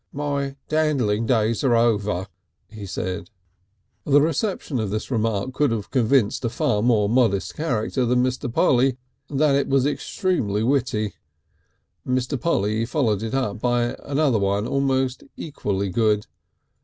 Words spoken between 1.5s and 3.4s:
are over," he said.